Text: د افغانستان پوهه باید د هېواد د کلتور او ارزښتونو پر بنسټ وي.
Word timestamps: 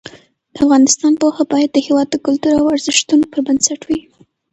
د 0.53 0.55
افغانستان 0.63 1.13
پوهه 1.21 1.43
باید 1.51 1.69
د 1.73 1.77
هېواد 1.87 2.07
د 2.11 2.15
کلتور 2.25 2.53
او 2.59 2.65
ارزښتونو 2.75 3.25
پر 3.31 3.39
بنسټ 3.47 3.79
وي. 3.87 3.99